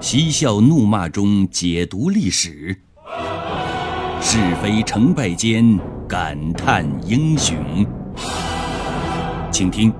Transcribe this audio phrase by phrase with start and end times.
[0.00, 2.74] 嬉笑怒骂中解读历史，
[4.22, 7.86] 是非成败间感叹英雄。
[9.52, 9.92] 请听《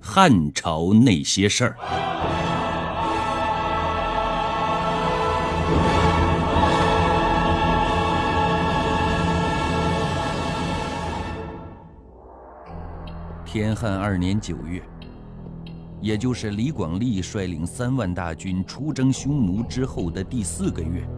[0.00, 1.76] 汉朝那些事儿》。
[13.46, 14.82] 天汉二年九月。
[16.02, 21.08] 也就是李广利率领三万大军出征匈奴之后的第四个月，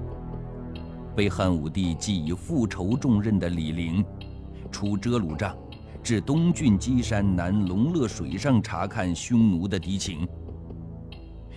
[1.17, 4.05] 被汉武帝寄以复仇重任的李陵，
[4.71, 5.57] 出遮鲁帐，
[6.03, 10.29] 至东郡基山南龙乐水上查看匈奴的敌情。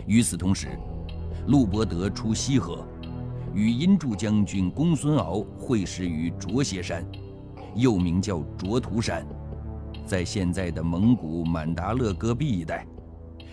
[0.06, 0.70] 与此同时，
[1.48, 2.88] 陆伯德出西河，
[3.54, 7.06] 与阴柱将军公孙敖会师于卓歇山，
[7.76, 9.28] 又名叫卓图山，
[10.06, 12.88] 在现在的蒙古满达勒戈壁一带。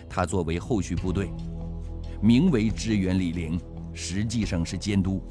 [0.09, 1.29] 他作为后续部队，
[2.21, 3.59] 名为支援李陵，
[3.93, 5.21] 实际上是监督，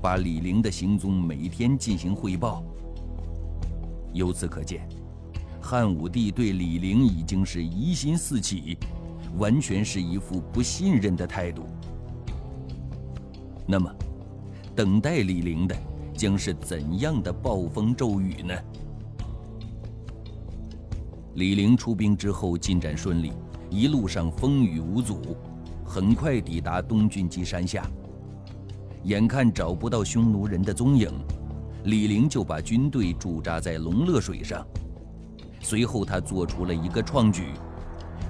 [0.00, 2.64] 把李陵的行踪每天进行汇报。
[4.12, 4.88] 由此可见，
[5.60, 8.78] 汉武帝对李陵已经是疑心四起，
[9.36, 11.66] 完全是一副不信任的态度。
[13.66, 13.92] 那么，
[14.74, 15.76] 等待李陵的
[16.14, 18.54] 将是怎样的暴风骤雨呢？
[21.34, 23.32] 李陵出兵之后，进展顺利。
[23.70, 25.36] 一路上风雨无阻，
[25.84, 27.84] 很快抵达东郡鸡山下。
[29.04, 31.10] 眼看找不到匈奴人的踪影，
[31.84, 34.66] 李陵就把军队驻扎在龙乐水上。
[35.60, 37.48] 随后，他做出了一个创举，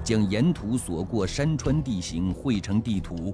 [0.03, 3.33] 将沿途所过山川地形绘成地图，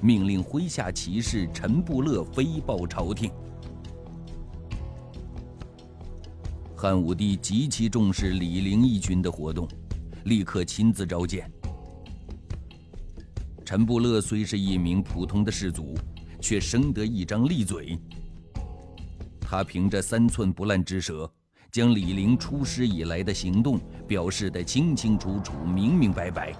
[0.00, 3.30] 命令麾下骑士陈布勒飞报朝廷。
[6.74, 9.68] 汉武帝极其重视李陵义军的活动。
[10.24, 11.50] 立刻亲自召见。
[13.64, 15.94] 陈布勒虽是一名普通的士卒，
[16.40, 17.98] 却生得一张利嘴。
[19.40, 21.30] 他凭着三寸不烂之舌，
[21.70, 26.52] 将李陵出师以来的行动表示得清清楚楚、明明白白。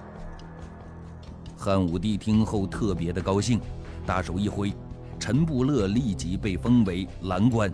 [1.57, 3.61] 汉武帝听后特别的高兴，
[4.05, 4.73] 大手一挥，
[5.19, 7.73] 陈布勒立即被封为郎官。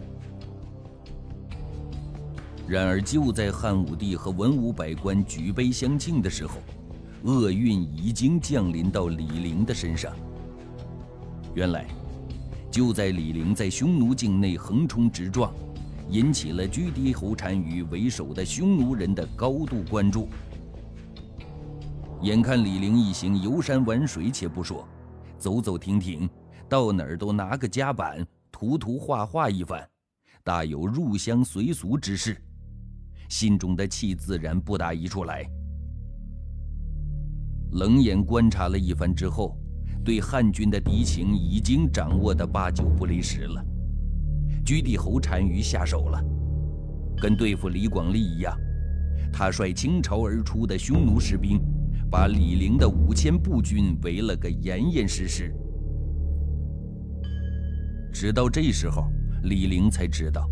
[2.68, 6.58] 然而，就在汉武帝和文武百官举杯相庆的时候，
[7.22, 10.14] 厄运已经降临到李陵的身上。
[11.54, 11.86] 原来，
[12.70, 15.50] 就在李陵在匈奴境内横冲直撞，
[16.10, 20.28] 引起了居低侯单于为首的匈奴人的高度关注。
[22.20, 24.86] 眼看李陵一行游山玩水且不说，
[25.38, 26.28] 走走停停，
[26.68, 29.88] 到哪儿都拿个夹板涂涂画画一番，
[30.44, 32.36] 大有入乡随俗之势。
[33.28, 35.44] 心中的气自然不打一处来。
[37.72, 39.56] 冷眼观察了一番之后，
[40.04, 43.64] 对汉军的敌情已经掌握的八九不离十了。
[44.64, 46.22] 居地侯单于下手了，
[47.20, 48.58] 跟对付李广利一样，
[49.32, 51.60] 他率倾巢而出的匈奴士兵，
[52.10, 55.54] 把李陵的五千步军围了个严严实实。
[58.12, 59.04] 直到这时候，
[59.44, 60.48] 李陵才知道。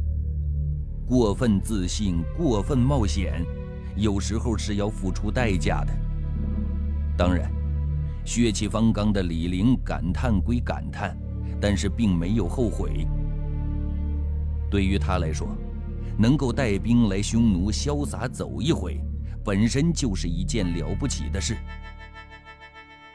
[1.07, 3.45] 过分自信、过分冒险，
[3.95, 5.93] 有时候是要付出代价的。
[7.17, 7.49] 当然，
[8.25, 11.17] 血气方刚的李陵感叹归感叹，
[11.61, 13.07] 但是并没有后悔。
[14.69, 15.49] 对于他来说，
[16.19, 19.01] 能够带兵来匈奴潇洒走一回，
[19.45, 21.57] 本身就是一件了不起的事。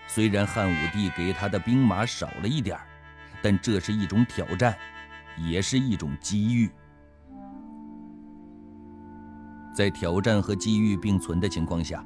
[0.07, 2.77] 虽然汉武帝给他的兵马少了一点
[3.41, 4.77] 但这是一种挑战，
[5.37, 6.69] 也是一种机遇。
[9.73, 12.05] 在挑战和机遇并存的情况下，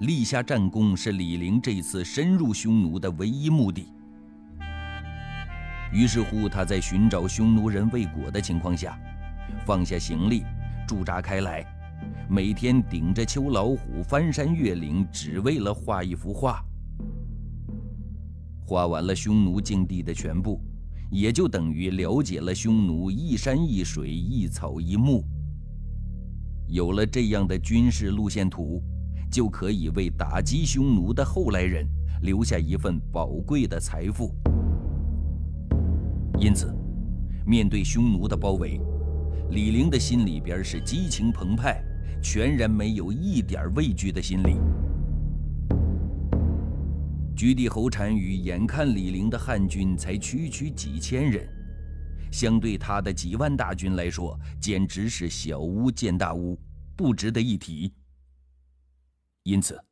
[0.00, 3.92] 立下战功是李陵这次深入匈奴的唯一目的。
[5.92, 8.98] 于是乎，他在寻找匈奴人未果的情况下，
[9.64, 10.42] 放下行李，
[10.86, 11.64] 驻扎开来，
[12.28, 16.64] 每天顶着秋老虎翻山越岭，只为了画一幅画。
[18.66, 20.60] 画完了匈奴境地的全部，
[21.10, 25.24] 也就等于了解了匈奴一山一水一草一木。
[26.68, 28.82] 有了这样的军事路线图，
[29.30, 31.86] 就可以为打击匈奴的后来人
[32.22, 34.34] 留下一份宝贵的财富。
[36.40, 36.74] 因此，
[37.46, 38.80] 面对匈奴的包围，
[39.50, 41.82] 李陵的心里边是激情澎湃，
[42.20, 44.56] 全然没有一点畏惧的心理。
[47.36, 51.46] 居地侯单于眼看李陵的汉军才区区几千人。
[52.30, 56.58] 相对他的几万大军来说，简直是小巫见大巫，
[56.96, 57.92] 不值得一提。
[59.42, 59.82] 因此，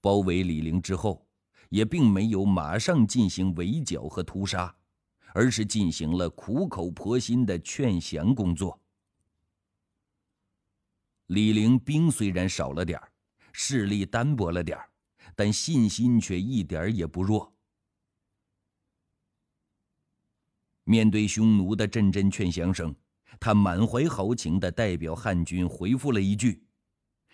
[0.00, 1.26] 包围李陵之后，
[1.70, 4.74] 也并没有马上进行围剿和屠杀，
[5.32, 8.78] 而是进行了苦口婆心的劝降工作。
[11.28, 13.12] 李陵兵虽然少了点儿，
[13.52, 14.90] 势力单薄了点儿，
[15.34, 17.53] 但信心却一点也不弱。
[20.84, 22.94] 面对匈奴的阵阵劝降声，
[23.40, 26.62] 他满怀豪情地代表汉军回复了一句：“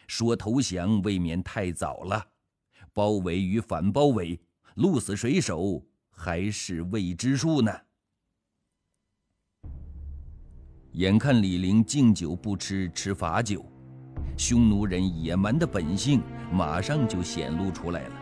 [0.06, 2.24] 说投降未免太早了，
[2.92, 4.40] 包围与反包围，
[4.76, 7.72] 鹿死谁手还是未知数呢。”
[10.92, 13.64] 眼看李陵敬酒不吃吃罚酒，
[14.36, 18.14] 匈奴人野蛮的本性马上就显露出来了。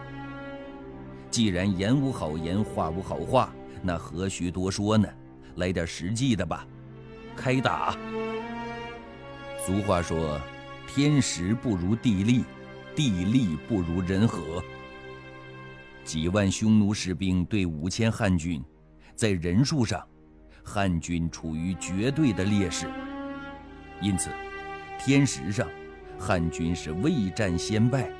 [1.30, 3.54] 既然言无好言，话无好话。
[3.80, 5.08] 那何须多说呢？
[5.58, 6.66] 来点实际的吧，
[7.36, 7.96] 开打！
[9.66, 10.40] 俗话说
[10.86, 12.44] ：“天时不如地利，
[12.96, 14.62] 地利不如人和。”
[16.04, 18.64] 几万匈奴士兵对五千汉军，
[19.14, 20.02] 在人数上，
[20.64, 22.86] 汉军处于绝对的劣势。
[24.00, 24.30] 因此，
[24.98, 25.68] 天时上，
[26.18, 28.10] 汉军是未战先败。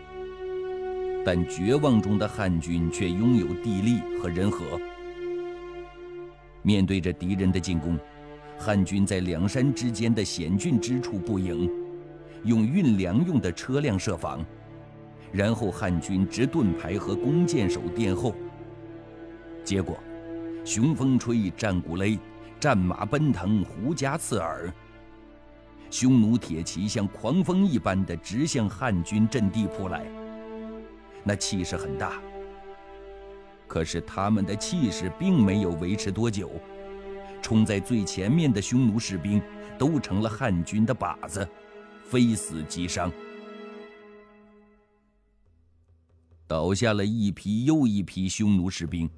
[1.25, 4.79] 但绝望中的汉军却拥有地利和人和。
[6.63, 7.99] 面对着敌人的进攻，
[8.59, 11.71] 汉军在两山之间的险峻之处布营，
[12.45, 14.45] 用运粮用的车辆设防，
[15.33, 18.35] 然后汉军执盾牌和弓箭手殿后。
[19.65, 19.99] 结果，
[20.65, 22.19] 雄风吹，战鼓擂，
[22.59, 24.73] 战马奔腾，胡笳刺耳。
[25.91, 30.07] 匈奴铁骑像狂风一般的直向汉军阵地扑来，
[31.25, 32.21] 那气势很大。
[33.69, 36.51] 可是他们的气势并没有维持多久，
[37.43, 39.41] 冲在最前面的匈奴士兵
[39.79, 41.47] 都成了汉军的靶子，
[42.03, 43.13] 非死即伤，
[46.47, 49.09] 倒下了一批又一批匈奴士兵。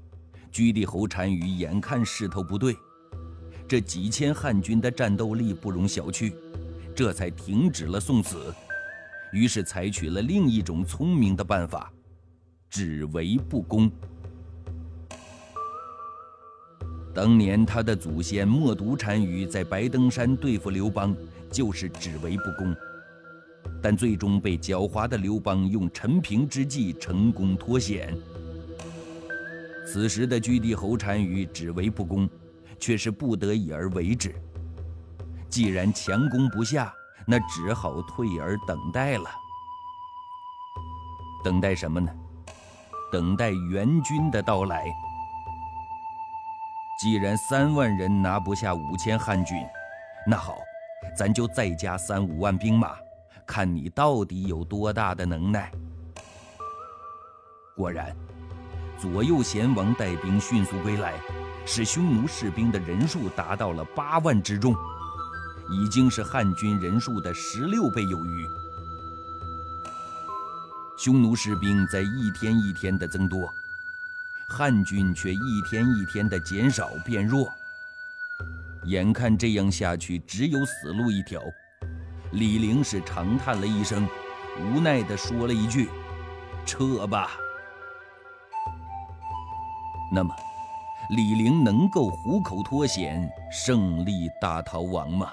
[0.51, 2.77] 居地侯单于眼看势头不对，
[3.69, 6.35] 这几千汉军的战斗力不容小觑，
[6.93, 8.53] 这才停止了送死，
[9.33, 11.93] 于是采取了另一种聪明的办法：
[12.69, 13.89] 只围不攻。
[17.13, 21.15] 当年他的祖先冒毒单于在白登山对付刘邦，
[21.51, 22.75] 就是只围不攻，
[23.83, 28.17] 但最终被狡猾的刘邦用陈平之计成功脱险。
[29.87, 32.29] 此时的居地侯单于只围不攻，
[32.79, 34.33] 却是不得已而为之。
[35.49, 36.95] 既然强攻不下，
[37.27, 39.25] 那只好退而等待了。
[41.43, 42.09] 等待什么呢？
[43.11, 44.85] 等待援军的到来。
[47.01, 49.57] 既然三万人拿不下五千汉军，
[50.27, 50.59] 那好，
[51.17, 52.95] 咱就再加三五万兵马，
[53.47, 55.73] 看你到底有多大的能耐。
[57.75, 58.15] 果然，
[58.99, 61.15] 左右贤王带兵迅速归来，
[61.65, 64.75] 使匈奴士兵的人数达到了八万之众，
[65.71, 68.47] 已经是汉军人数的十六倍有余。
[70.99, 73.39] 匈奴士兵在一天一天的增多。
[74.53, 77.49] 汉军却一天一天的减少变弱，
[78.87, 81.41] 眼看这样下去只有死路一条，
[82.33, 84.09] 李陵是长叹了一声，
[84.59, 85.89] 无奈的说了一句
[86.67, 87.31] ：“撤吧。”
[90.13, 90.35] 那么，
[91.11, 95.31] 李陵能够虎口脱险，胜利大逃亡吗？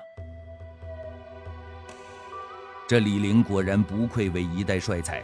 [2.88, 5.24] 这李陵果然不愧为一代帅才，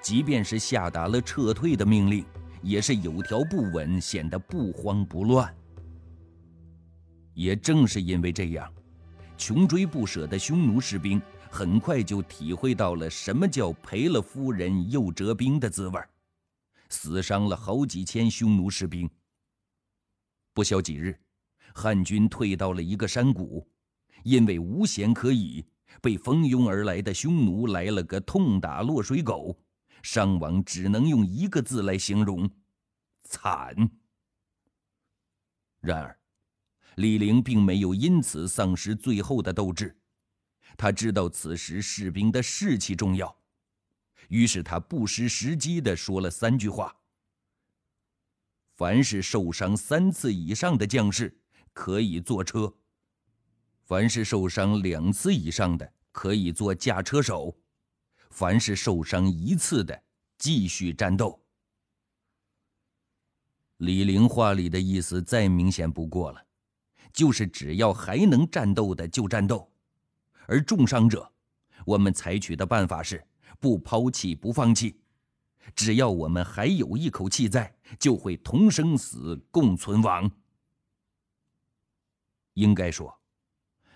[0.00, 2.26] 即便是下达了撤退的命令。
[2.62, 5.54] 也是有条不紊，显得不慌不乱。
[7.34, 8.72] 也正是因为这样，
[9.36, 16.00] 穷追不舍的匈奴士兵很快就体会到了什么叫赔了夫人又折兵的滋味
[16.88, 19.08] 死伤了好几千匈奴士兵。
[20.54, 21.18] 不消几日，
[21.74, 23.66] 汉军退到了一个山谷，
[24.22, 25.64] 因为无险可以，
[26.02, 29.58] 被蜂拥而来的匈奴来了个痛打落水狗。
[30.02, 32.50] 伤亡只能用一个字来形容：
[33.24, 33.74] 惨。
[35.80, 36.18] 然而，
[36.96, 39.96] 李陵并没有因此丧失最后的斗志。
[40.76, 43.34] 他知道此时士兵的士气重要，
[44.28, 46.94] 于是他不失时机地说了三句话：
[48.74, 51.38] 凡是受伤三次以上的将士
[51.72, 52.74] 可以坐车；
[53.82, 57.56] 凡是受伤两次以上的可以做驾车手。
[58.32, 60.02] 凡是受伤一次的，
[60.38, 61.38] 继续战斗。
[63.76, 66.42] 李陵话里的意思再明显不过了，
[67.12, 69.70] 就是只要还能战斗的就战斗，
[70.46, 71.30] 而重伤者，
[71.84, 73.22] 我们采取的办法是
[73.60, 74.98] 不抛弃、不放弃，
[75.74, 80.30] 只要我们还有一口气在，就会同生死，共存亡。
[82.54, 83.20] 应该说，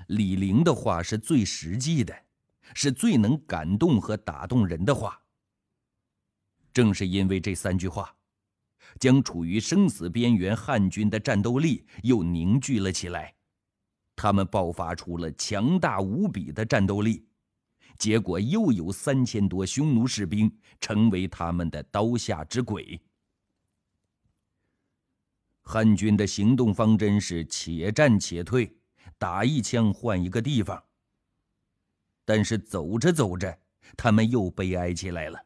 [0.08, 2.25] 李陵的话是最实际的，
[2.74, 5.20] 是最能感动和打动人的话。
[6.72, 8.14] 正是因为这三句话，
[9.00, 13.34] 将处于生死边缘汉军的战斗力又凝聚了起来，
[14.14, 17.26] 他们爆发出了强大无比的战斗力。
[17.98, 23.00] 结果又有三千多匈奴士兵成为他们的刀下之鬼。
[25.62, 28.76] 汉军的行动方针是且战且退，
[29.16, 30.84] 打一枪换一个地方。
[32.26, 33.56] 但是走着走着，
[33.96, 35.38] 他们又悲哀起来了，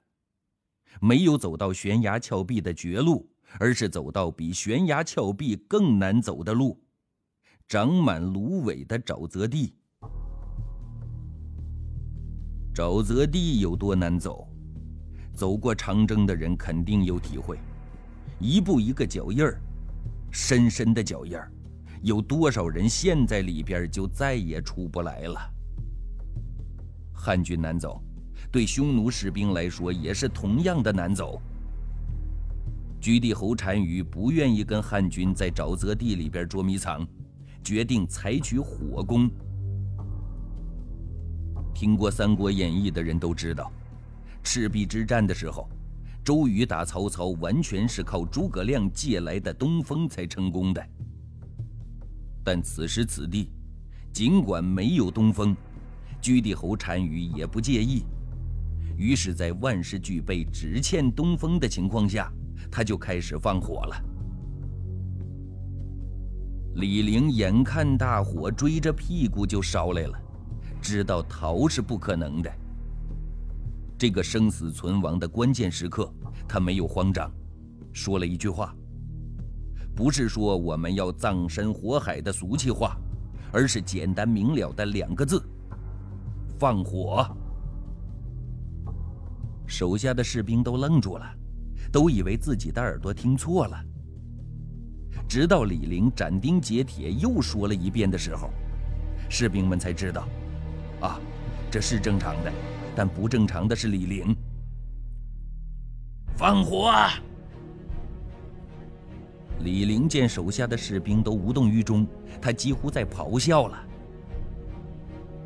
[1.01, 6.83] 没有走到悬崖峭壁的绝路，而是走到比悬崖峭壁更难走的路——
[7.69, 9.75] 长满芦苇的沼泽地。
[12.75, 14.49] 沼泽地有多难走？
[15.35, 17.59] 走过长征的人肯定有体会。
[18.39, 19.61] 一步一个脚印儿，
[20.31, 21.53] 深深的脚印儿，
[22.03, 25.39] 有多少人陷在里边就再也出不来了？
[27.21, 28.03] 汉军难走，
[28.51, 31.39] 对匈奴士兵来说也是同样的难走。
[32.99, 37.07] 居地侯单于不愿意跟汉军在沼泽地里边捉迷藏，
[37.63, 39.31] 决定采取火攻。
[41.75, 43.71] 听过《三国演义》的人都知道，
[44.43, 45.69] 赤壁之战的时候，
[46.25, 50.83] 周瑜打曹操完全是靠诸葛亮借来的东风才成功的。
[52.43, 53.51] 但此时此地，
[54.13, 55.57] 尽管没有东风，
[56.21, 58.05] 居地侯单于也不介意。
[58.97, 62.31] 于是，在万事俱备、只欠东风的情况下，
[62.71, 64.05] 他就开始放火了。
[66.75, 70.19] 李陵眼看大火追着屁股就烧来了。
[70.81, 72.51] 知道逃是不可能的。
[73.99, 76.11] 这个生死存亡的关键时刻，
[76.49, 77.31] 他没有慌张，
[77.93, 78.75] 说了一句话，
[79.95, 82.97] 不是说我们要葬身火海的俗气话，
[83.53, 85.43] 而是简单明了的两个字：
[86.61, 87.27] 放火。
[89.67, 91.25] 手下的士兵都愣住了，
[91.91, 93.83] 都以为自己的耳朵听错了。
[95.27, 98.51] 直到李陵斩钉截铁又说了一遍的时候，
[99.31, 100.29] 士兵们才知道。
[101.01, 101.19] 啊，
[101.71, 102.53] 这是正常的，
[102.95, 104.37] 但不正常的是李陵。
[106.37, 106.93] 放火！
[109.61, 112.07] 李陵见手下的士兵都无动于衷，
[112.39, 113.87] 他几乎在咆哮了。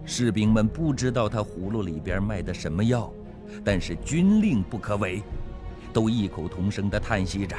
[0.04, 3.12] 士兵们不知道他葫芦里边卖的什么药，
[3.64, 5.22] 但是军令不可违，
[5.92, 7.56] 都异口同声地叹息着：“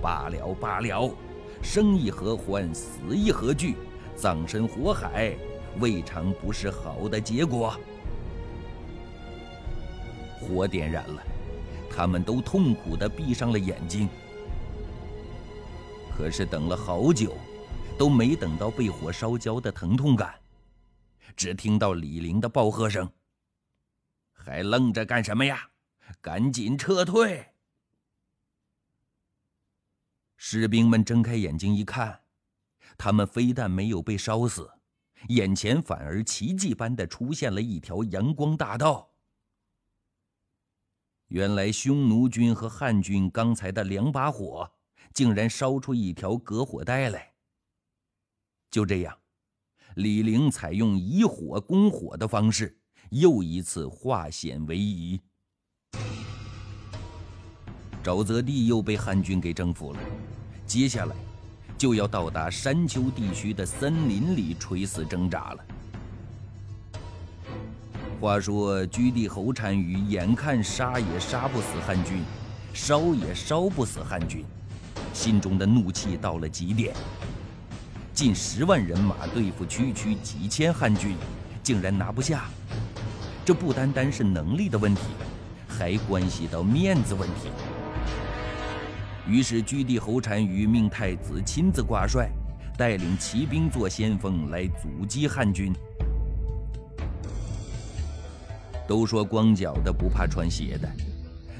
[0.00, 1.10] 罢了罢了，
[1.62, 3.76] 生亦何欢，死亦何惧，
[4.16, 5.34] 葬身火海。”
[5.78, 7.78] 未尝不是好的结果。
[10.40, 11.22] 火点燃了，
[11.88, 14.08] 他们都痛苦地闭上了眼睛。
[16.12, 17.34] 可是等了好久，
[17.96, 20.34] 都没等到被火烧焦的疼痛感，
[21.36, 23.12] 只听到李陵的暴喝声
[24.32, 25.70] ：“还愣着干什么呀？
[26.20, 27.54] 赶紧撤退！”
[30.36, 32.22] 士兵们睁开眼睛一看，
[32.96, 34.70] 他们非但没有被烧死。
[35.28, 39.12] 眼前反而奇迹般的出现了一条阳光大道。
[41.26, 44.72] 原来匈奴军和汉军刚才的两把火，
[45.12, 47.34] 竟然烧出一条隔火带来。
[48.70, 49.20] 就这样，
[49.96, 52.76] 李陵采用以火攻火的方式，
[53.10, 55.20] 又一次化险为夷。
[58.02, 59.98] 沼泽地又被汉军给征服了，
[60.66, 61.14] 接下来。
[61.76, 65.64] 就要到达山丘地区的森林里垂死挣扎了。
[68.20, 72.22] 话说，居地侯单于眼看杀也杀不死汉军，
[72.74, 74.44] 烧也烧不死汉军，
[75.14, 76.94] 心中的怒气到了极点。
[78.20, 81.16] 近十万人马对付区区几千汉军，
[81.62, 82.50] 竟然拿不下，
[83.46, 85.00] 这不单单是能力的问题，
[85.66, 87.48] 还关系到面子问题。
[89.26, 92.28] 于是，居地侯单于命太子亲自挂帅，
[92.76, 95.72] 带领骑兵做先锋来阻击汉军。
[98.86, 100.86] 都说光脚的不怕穿鞋的，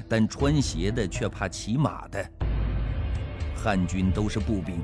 [0.07, 2.23] 但穿鞋的却怕骑马的。
[3.55, 4.79] 汉军都是步兵，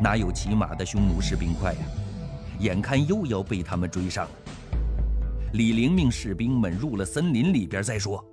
[0.00, 1.80] 哪有骑马的匈奴士兵快呀？
[2.60, 4.30] 眼看又要被他们追上了。
[5.52, 8.24] 李陵命士兵们入了森林里边再说。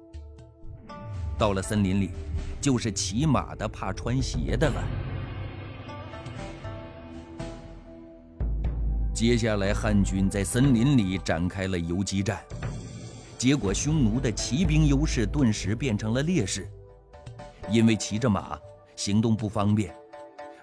[1.38, 2.10] 到了森林里。
[2.62, 4.84] 就是骑马的怕穿鞋的了。
[9.14, 12.40] 接下来，汉军在森林里展开了游击战，
[13.38, 16.68] 结果匈奴的骑兵优势顿时变成了劣势，
[17.70, 18.58] 因为骑着马
[18.96, 19.96] 行动不方便，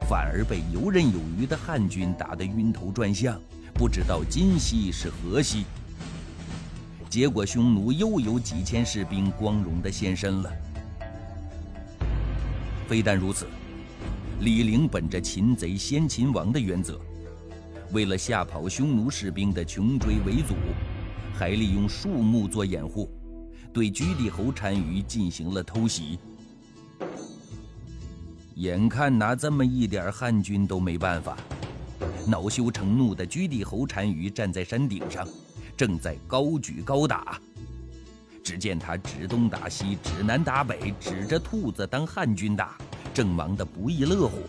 [0.09, 3.41] 反而被游刃有余的汉军打得晕头转向，
[3.75, 5.65] 不知道今夕是何夕。
[7.09, 10.53] 结果匈奴又有几千士兵光荣地现身了。
[12.89, 13.47] 非但如此，
[14.41, 17.01] 李陵本着擒贼先擒王的原则，
[17.93, 20.55] 为了吓跑匈奴士兵的穷追围阻。
[21.35, 23.11] 还利用树木做掩护，
[23.73, 26.19] 对居地侯单于进行了偷袭。
[28.63, 31.37] 眼看拿这么一点汉军都没办法，
[32.29, 35.27] 恼羞成怒的居地侯单于站在山顶上，
[35.77, 37.41] 正在高举高打。
[38.41, 42.79] 只见他指东打西，指南打北，指着兔子当汉军打，
[43.13, 44.43] 正忙得不亦乐乎。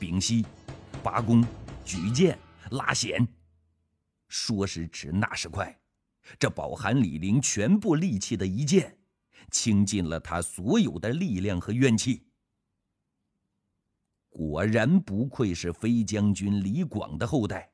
[0.00, 0.44] 屏息，
[1.04, 1.46] 拔弓，
[1.84, 2.36] 举剑，
[2.70, 3.24] 拉弦。
[4.26, 5.78] 说时迟，那时快，
[6.36, 8.98] 这饱含李陵全部力气的一剑，
[9.52, 12.24] 倾尽了他所有的力量和怨气。
[14.30, 17.70] 果然不愧是飞将军李广的后代，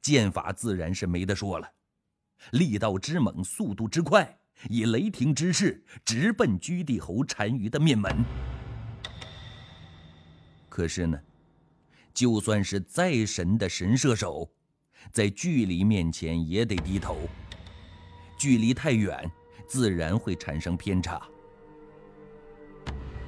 [0.00, 1.68] 剑法自然是没得说了，
[2.52, 4.38] 力道之猛，速度之快，
[4.70, 8.24] 以雷霆之势直奔居地侯单于的面门。
[10.68, 11.20] 可是呢，
[12.14, 14.50] 就算是再神的神射手。
[15.12, 17.16] 在距离面前也得低头，
[18.36, 19.30] 距离太远，
[19.68, 21.22] 自然会产生偏差。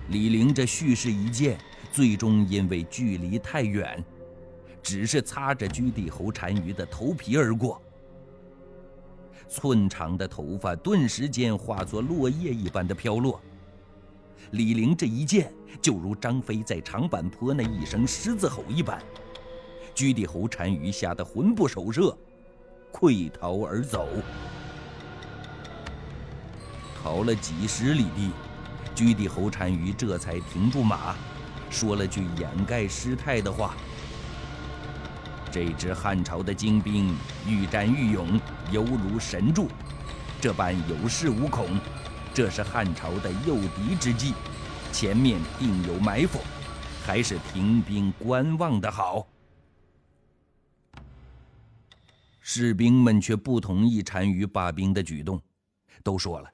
[0.09, 1.57] 李陵这蓄势一剑，
[1.91, 4.05] 最终因为距离太远，
[4.83, 7.81] 只是擦着居地侯单于的头皮而过，
[9.49, 13.41] 寸长的头发顿时间化作落叶一般的飘落。
[14.53, 15.53] 李陵这一剑，
[15.83, 19.03] 就如张飞在长坂坡那一声狮子吼一般。
[19.95, 22.17] 居地侯单于吓得魂不守舍，
[22.93, 24.09] 溃逃而走。
[27.03, 28.31] 逃了几十里地，
[28.95, 31.17] 居地侯单于这才停住马，
[31.71, 33.75] 说了句掩盖失态的话
[35.53, 37.15] ：“这支汉朝的精兵
[37.47, 39.69] 愈战愈勇，犹如神助，
[40.41, 41.79] 这般有恃无恐，
[42.33, 44.35] 这是汉朝的诱敌之计，
[44.93, 46.41] 前面定有埋伏，
[47.05, 49.27] 还是停兵观望的好。”
[52.41, 55.39] 士兵们却不同意单于罢兵的举动，
[56.03, 56.51] 都说了：“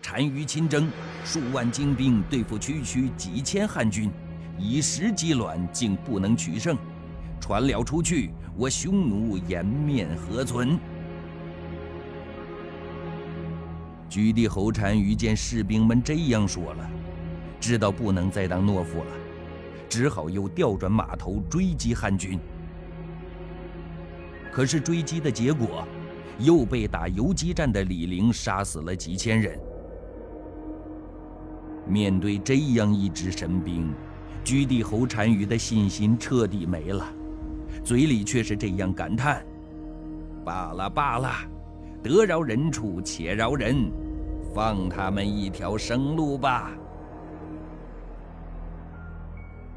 [0.00, 0.88] 单于亲征，
[1.24, 4.12] 数万精兵对付区区几千汉军，
[4.58, 6.76] 以时击卵，竟不能取胜。
[7.40, 10.78] 传了出去，我匈奴颜面何存？”
[14.08, 16.90] 居地侯单于见士兵们这样说了，
[17.60, 19.12] 知道不能再当懦夫了，
[19.88, 22.40] 只好又调转马头追击汉军。
[24.50, 25.86] 可是追击的结果，
[26.38, 29.60] 又被打游击战的李陵杀死了几千人。
[31.86, 33.92] 面对这样一支神兵，
[34.44, 37.06] 居地侯单于的信心彻底没了，
[37.84, 39.44] 嘴里却是这样感叹
[40.44, 41.30] ：“罢了罢了，
[42.02, 43.90] 得饶人处且饶人，
[44.54, 46.70] 放他们一条生路吧。”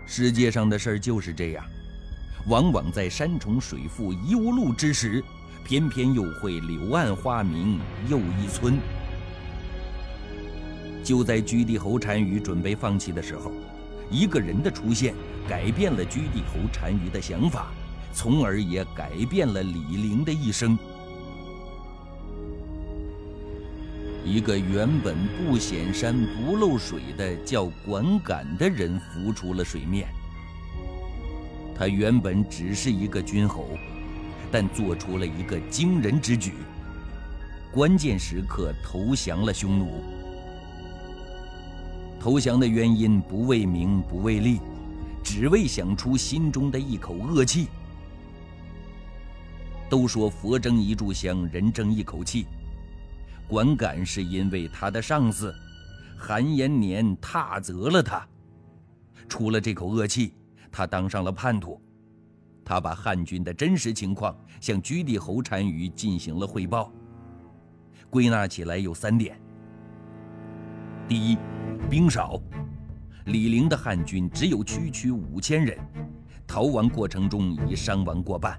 [0.07, 1.63] 世界上的事儿就是这样。
[2.47, 5.23] 往往在山重水复疑无路之时，
[5.63, 8.79] 偏偏又会柳暗花明又一村。
[11.03, 13.51] 就在居地侯单于准备放弃的时候，
[14.11, 15.15] 一个人的出现
[15.47, 17.71] 改变了居地侯单于的想法，
[18.13, 20.77] 从而也改变了李陵的一生。
[24.23, 30.07] 一个原本不显山不漏水的叫管杆的人浮出了水面。
[31.75, 33.69] 他原本只是一个军侯，
[34.51, 36.53] 但做出了一个惊人之举。
[37.71, 40.20] 关键时刻投降了匈奴。
[42.21, 44.59] 投降的原因不为名不为利，
[45.23, 47.65] 只为想出心中的一口恶气。
[49.89, 52.45] 都说佛争一炷香，人争一口气。
[53.47, 55.51] 管敢是因为他的上司
[56.15, 58.23] 韩延年踏责了他，
[59.27, 60.35] 出了这口恶气。
[60.71, 61.81] 他当上了叛徒，
[62.63, 66.93] 他把汉军的真实情况向居地侯单于进行了汇报。
[68.11, 69.41] 归纳起来有三点：
[71.07, 71.37] 第一，
[71.89, 72.41] 兵少，
[73.25, 75.77] 李陵的汉军只有区区五千人，
[76.47, 78.53] 逃亡过程中已伤亡过半；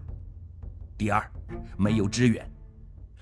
[0.99, 1.31] 第二，
[1.77, 2.47] 没有支援，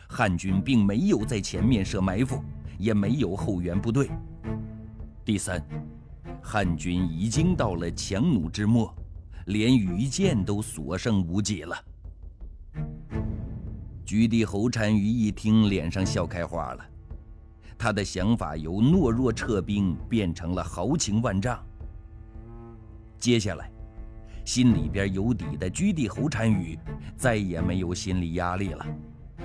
[0.09, 2.43] 汉军并没有在前面设埋伏，
[2.77, 4.07] 也没有后援部队；
[5.25, 5.65] 第三。
[6.43, 8.93] 汉军已经到了强弩之末，
[9.47, 11.77] 连羽箭都所剩无几了。
[14.05, 16.90] 局地侯单于一听，脸上笑开花了。
[17.81, 21.59] 他的想法由懦弱撤兵变成了豪情万丈。
[23.19, 23.73] 接下来，
[24.45, 26.79] 心里边有底的居地侯单于
[27.17, 28.87] 再也没有心理压力了，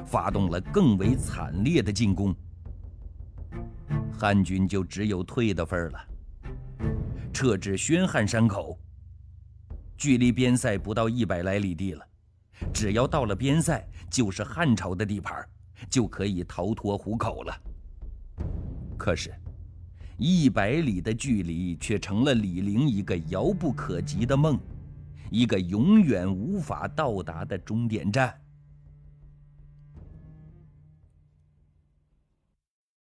[0.05, 2.35] 发动了更为惨烈的进攻。
[4.11, 5.99] 汉军就只有退的份儿了，
[7.31, 8.77] 撤至宣汉山口，
[9.95, 12.05] 距离边塞不到一百来里地了。
[12.73, 15.41] 只要到了边塞，就是汉朝的地盘，
[15.89, 17.61] 就可以逃脱虎口了。
[19.05, 19.31] 可是，
[20.17, 24.59] 一百里的距离却成了李陵一个遥不可及的梦，
[25.29, 28.33] 一个永远无法到达的终点站。